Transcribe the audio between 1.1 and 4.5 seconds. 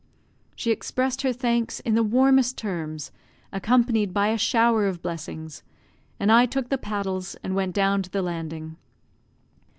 her thanks in the warmest terms, accompanied by a